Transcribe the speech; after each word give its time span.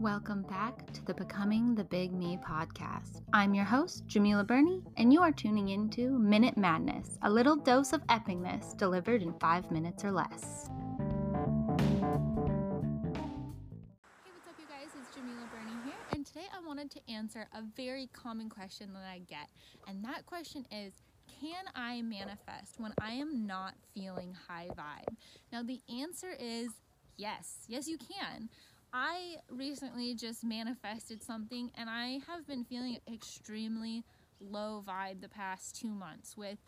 Welcome 0.00 0.42
back 0.42 0.92
to 0.92 1.04
the 1.06 1.14
Becoming 1.14 1.74
the 1.74 1.82
Big 1.82 2.12
Me 2.12 2.38
podcast. 2.48 3.20
I'm 3.32 3.52
your 3.52 3.64
host, 3.64 4.06
Djemilah 4.06 4.46
Birnie, 4.46 4.84
and 4.96 5.12
you 5.12 5.20
are 5.22 5.32
tuning 5.32 5.70
into 5.70 6.16
Minute 6.20 6.56
Madness, 6.56 7.18
a 7.22 7.28
little 7.28 7.56
dose 7.56 7.92
of 7.92 8.06
epicness 8.06 8.76
delivered 8.76 9.22
in 9.22 9.32
five 9.40 9.68
minutes 9.72 10.04
or 10.04 10.12
less. 10.12 10.70
Hey, 11.00 11.90
what's 14.30 14.46
up, 14.46 14.54
you 14.56 14.66
guys? 14.68 14.86
It's 14.94 15.16
Djemilah 15.16 15.50
Birnie 15.50 15.82
here, 15.84 15.98
and 16.12 16.24
today 16.24 16.46
I 16.56 16.64
wanted 16.64 16.92
to 16.92 17.00
answer 17.10 17.48
a 17.52 17.62
very 17.76 18.08
common 18.12 18.48
question 18.48 18.92
that 18.92 19.02
I 19.02 19.22
get, 19.28 19.48
and 19.88 20.04
that 20.04 20.26
question 20.26 20.64
is 20.70 20.92
can 21.40 21.64
I 21.74 22.02
manifest 22.02 22.78
when 22.78 22.94
I 23.00 23.14
am 23.14 23.48
not 23.48 23.74
feeling 23.94 24.36
high 24.46 24.68
vibe? 24.78 25.16
Now, 25.52 25.64
the 25.64 25.80
answer 25.88 26.36
is 26.38 26.68
yes. 27.16 27.64
Yes, 27.66 27.88
you 27.88 27.98
can. 27.98 28.48
I 28.92 29.36
recently 29.50 30.14
just 30.14 30.44
manifested 30.44 31.22
something 31.22 31.70
and 31.76 31.90
I 31.90 32.20
have 32.26 32.46
been 32.46 32.64
feeling 32.64 32.98
extremely 33.12 34.04
low 34.40 34.82
vibe 34.86 35.20
the 35.20 35.28
past 35.28 35.78
two 35.78 35.88
months 35.90 36.36
with 36.36 36.58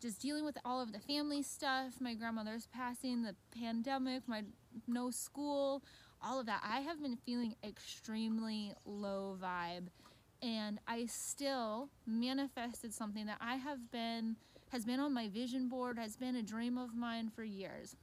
just 0.00 0.20
dealing 0.20 0.44
with 0.44 0.56
all 0.64 0.80
of 0.80 0.92
the 0.92 0.98
family 0.98 1.42
stuff, 1.42 1.94
my 2.00 2.14
grandmother's 2.14 2.66
passing, 2.66 3.22
the 3.22 3.34
pandemic, 3.58 4.26
my 4.26 4.42
no 4.86 5.10
school, 5.10 5.82
all 6.22 6.40
of 6.40 6.46
that. 6.46 6.62
I 6.64 6.80
have 6.80 7.02
been 7.02 7.16
feeling 7.16 7.54
extremely 7.64 8.72
low 8.84 9.36
vibe 9.40 9.88
and 10.42 10.80
I 10.86 11.06
still 11.06 11.90
manifested 12.06 12.94
something 12.94 13.26
that 13.26 13.38
I 13.40 13.56
have 13.56 13.90
been 13.90 14.36
has 14.70 14.84
been 14.84 15.00
on 15.00 15.12
my 15.12 15.28
vision 15.28 15.68
board, 15.68 15.98
has 15.98 16.16
been 16.16 16.36
a 16.36 16.42
dream 16.42 16.78
of 16.78 16.94
mine 16.94 17.30
for 17.34 17.42
years. 17.42 17.96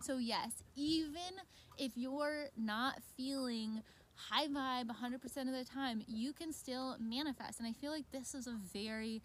So, 0.00 0.18
yes, 0.18 0.62
even 0.76 1.40
if 1.76 1.92
you're 1.96 2.46
not 2.56 3.02
feeling 3.16 3.82
high 4.14 4.48
vibe 4.48 4.86
100% 4.86 5.14
of 5.24 5.54
the 5.54 5.64
time, 5.64 6.02
you 6.06 6.32
can 6.32 6.52
still 6.52 6.96
manifest. 7.00 7.60
And 7.60 7.68
I 7.68 7.72
feel 7.72 7.92
like 7.92 8.10
this 8.10 8.34
is 8.34 8.46
a 8.46 8.56
very 8.72 9.22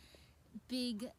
big 0.67 1.09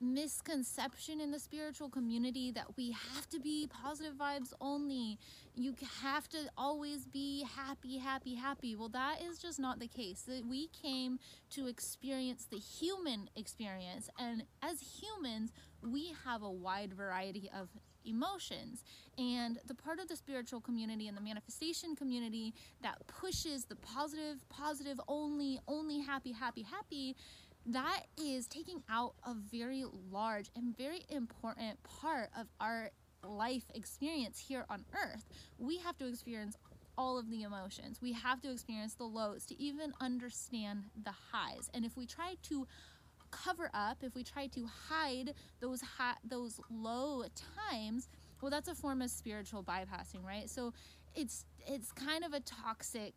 misconception 0.00 1.20
in 1.20 1.30
the 1.30 1.38
spiritual 1.38 1.88
community 1.88 2.50
that 2.50 2.76
we 2.76 2.90
have 2.90 3.28
to 3.28 3.38
be 3.38 3.68
positive 3.68 4.14
vibes 4.14 4.52
only. 4.60 5.16
You 5.54 5.74
have 6.02 6.28
to 6.30 6.38
always 6.56 7.06
be 7.06 7.44
happy, 7.44 7.98
happy, 7.98 8.34
happy. 8.34 8.74
Well, 8.74 8.88
that 8.88 9.22
is 9.22 9.38
just 9.38 9.60
not 9.60 9.78
the 9.78 9.86
case. 9.86 10.28
We 10.48 10.68
came 10.68 11.20
to 11.50 11.68
experience 11.68 12.46
the 12.50 12.58
human 12.58 13.30
experience, 13.36 14.08
and 14.18 14.44
as 14.60 14.80
humans, 14.80 15.52
we 15.82 16.14
have 16.24 16.42
a 16.42 16.50
wide 16.50 16.92
variety 16.92 17.48
of 17.56 17.68
emotions. 18.04 18.84
And 19.18 19.58
the 19.66 19.74
part 19.74 19.98
of 19.98 20.08
the 20.08 20.16
spiritual 20.16 20.60
community 20.60 21.08
and 21.08 21.16
the 21.16 21.20
manifestation 21.20 21.94
community 21.96 22.54
that 22.82 23.06
pushes 23.06 23.64
the 23.64 23.76
positive, 23.76 24.48
positive 24.48 25.00
only, 25.08 25.58
only 25.68 26.00
happy, 26.00 26.32
happy, 26.32 26.62
happy 26.62 27.16
that 27.66 28.02
is 28.20 28.46
taking 28.48 28.82
out 28.90 29.14
a 29.24 29.34
very 29.34 29.84
large 30.10 30.50
and 30.56 30.76
very 30.76 31.04
important 31.08 31.80
part 31.84 32.30
of 32.36 32.48
our 32.60 32.90
life 33.24 33.64
experience 33.74 34.38
here 34.38 34.64
on 34.68 34.84
earth. 34.94 35.24
We 35.58 35.78
have 35.78 35.96
to 35.98 36.08
experience 36.08 36.56
all 36.98 37.18
of 37.18 37.30
the 37.30 37.42
emotions. 37.42 38.00
We 38.02 38.12
have 38.12 38.40
to 38.42 38.50
experience 38.50 38.94
the 38.94 39.04
lows 39.04 39.46
to 39.46 39.60
even 39.60 39.92
understand 40.00 40.84
the 41.02 41.12
highs. 41.32 41.70
And 41.72 41.84
if 41.84 41.96
we 41.96 42.06
try 42.06 42.36
to 42.48 42.66
cover 43.32 43.68
up, 43.74 43.98
if 44.02 44.14
we 44.14 44.22
try 44.22 44.46
to 44.48 44.66
hide 44.88 45.34
those 45.60 45.80
high, 45.80 46.14
those 46.24 46.60
low 46.70 47.24
times, 47.70 48.08
well 48.40 48.50
that's 48.50 48.68
a 48.68 48.74
form 48.74 49.02
of 49.02 49.10
spiritual 49.10 49.64
bypassing, 49.64 50.24
right? 50.24 50.48
So 50.48 50.72
it's 51.14 51.44
it's 51.66 51.90
kind 51.90 52.24
of 52.24 52.32
a 52.32 52.40
toxic 52.40 53.14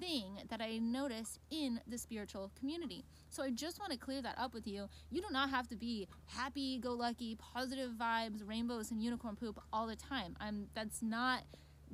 thing 0.00 0.38
that 0.48 0.60
I 0.60 0.78
notice 0.78 1.38
in 1.50 1.80
the 1.86 1.98
spiritual 1.98 2.52
community. 2.58 3.04
So 3.30 3.42
I 3.42 3.50
just 3.50 3.80
want 3.80 3.92
to 3.92 3.98
clear 3.98 4.22
that 4.22 4.38
up 4.38 4.54
with 4.54 4.66
you. 4.66 4.88
You 5.10 5.20
do 5.20 5.28
not 5.30 5.50
have 5.50 5.68
to 5.68 5.76
be 5.76 6.08
happy 6.26 6.78
go 6.78 6.92
lucky, 6.92 7.36
positive 7.36 7.92
vibes, 7.92 8.46
rainbows 8.46 8.90
and 8.90 9.02
unicorn 9.02 9.36
poop 9.36 9.60
all 9.72 9.86
the 9.86 9.96
time. 9.96 10.36
I'm 10.40 10.68
that's 10.74 11.02
not 11.02 11.42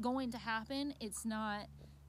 going 0.00 0.30
to 0.32 0.38
happen. 0.38 0.94
It's 1.00 1.24
not 1.24 1.66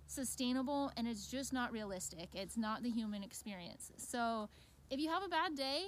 sustainable 0.08 0.92
and 0.98 1.08
it's 1.08 1.28
just 1.28 1.54
not 1.54 1.72
realistic. 1.72 2.30
It's 2.34 2.58
not 2.58 2.84
the 2.84 2.90
human 2.90 3.24
experience. 3.24 3.92
So 3.98 4.50
if 4.90 5.00
you 5.00 5.10
have 5.10 5.24
a 5.24 5.30
bad 5.30 5.56
day, 5.56 5.88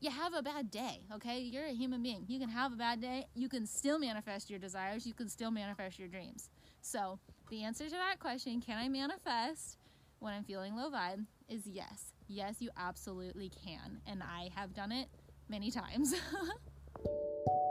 you 0.00 0.10
have 0.10 0.34
a 0.34 0.42
bad 0.42 0.70
day, 0.70 1.02
okay? 1.14 1.38
You're 1.40 1.66
a 1.66 1.72
human 1.72 2.02
being. 2.02 2.24
You 2.26 2.40
can 2.40 2.48
have 2.48 2.72
a 2.72 2.76
bad 2.76 3.00
day. 3.00 3.26
You 3.34 3.48
can 3.48 3.66
still 3.66 3.98
manifest 3.98 4.50
your 4.50 4.58
desires. 4.58 5.06
You 5.06 5.14
can 5.14 5.28
still 5.28 5.50
manifest 5.50 5.98
your 5.98 6.08
dreams. 6.08 6.50
So, 6.80 7.18
the 7.50 7.62
answer 7.62 7.84
to 7.84 7.90
that 7.90 8.18
question, 8.18 8.60
can 8.60 8.78
I 8.78 8.88
manifest 8.88 9.78
when 10.22 10.32
I'm 10.32 10.44
feeling 10.44 10.76
low 10.76 10.88
vibe, 10.88 11.26
is 11.48 11.66
yes. 11.66 12.12
Yes, 12.28 12.56
you 12.60 12.70
absolutely 12.76 13.50
can. 13.64 14.00
And 14.06 14.22
I 14.22 14.50
have 14.54 14.72
done 14.72 14.92
it 14.92 15.08
many 15.48 15.70
times. 15.70 16.14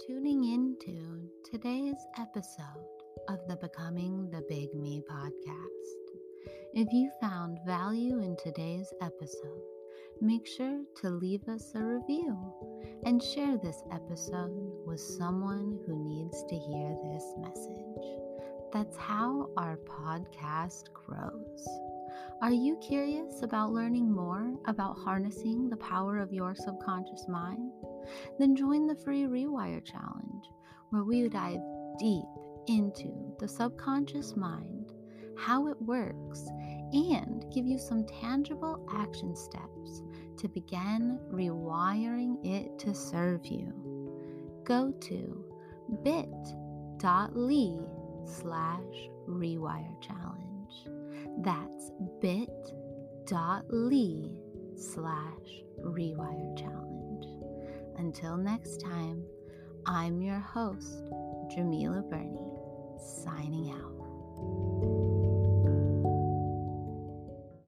tuning 0.00 0.44
into 0.44 1.28
today's 1.50 2.06
episode 2.18 2.64
of 3.28 3.38
the 3.46 3.56
Becoming 3.56 4.28
the 4.30 4.42
Big 4.48 4.74
Me 4.74 5.02
podcast. 5.08 6.18
If 6.74 6.92
you 6.92 7.10
found 7.20 7.58
value 7.64 8.18
in 8.18 8.36
today's 8.36 8.92
episode, 9.00 9.62
make 10.20 10.46
sure 10.46 10.80
to 11.00 11.10
leave 11.10 11.48
us 11.48 11.72
a 11.74 11.82
review 11.82 12.36
and 13.04 13.22
share 13.22 13.56
this 13.56 13.82
episode 13.92 14.72
with 14.84 15.00
someone 15.00 15.78
who 15.86 16.08
needs 16.08 16.42
to 16.48 16.56
hear 16.56 16.96
this 17.04 17.34
message. 17.38 18.18
That's 18.72 18.96
how 18.96 19.48
our 19.56 19.76
podcast 19.76 20.92
grows. 20.92 21.68
Are 22.42 22.52
you 22.52 22.76
curious 22.78 23.42
about 23.42 23.72
learning 23.72 24.10
more 24.10 24.54
about 24.66 24.98
harnessing 24.98 25.70
the 25.70 25.76
power 25.76 26.18
of 26.18 26.32
your 26.32 26.54
subconscious 26.54 27.26
mind? 27.28 27.70
Then 28.38 28.56
join 28.56 28.86
the 28.86 28.94
free 28.94 29.22
Rewire 29.24 29.84
Challenge, 29.84 30.44
where 30.90 31.04
we 31.04 31.28
dive 31.28 31.60
deep 31.98 32.24
into 32.66 33.12
the 33.38 33.48
subconscious 33.48 34.36
mind, 34.36 34.92
how 35.36 35.66
it 35.68 35.80
works, 35.82 36.46
and 36.92 37.44
give 37.52 37.66
you 37.66 37.78
some 37.78 38.06
tangible 38.06 38.86
action 38.92 39.34
steps 39.34 40.02
to 40.38 40.48
begin 40.48 41.18
rewiring 41.30 42.44
it 42.44 42.78
to 42.78 42.94
serve 42.94 43.46
you. 43.46 43.72
Go 44.64 44.92
to 44.92 45.44
bit.ly 46.02 47.78
slash 48.26 49.08
rewire 49.28 50.00
challenge. 50.00 50.88
That's 51.44 51.90
bit.ly 52.20 52.50
slash 54.76 55.62
rewire 55.80 56.56
challenge. 56.56 56.93
Until 57.96 58.36
next 58.36 58.80
time, 58.80 59.24
I'm 59.86 60.20
your 60.20 60.40
host, 60.40 61.04
Djemilah 61.50 62.08
Birnie, 62.10 62.58
signing 62.98 63.70
out. 63.70 64.73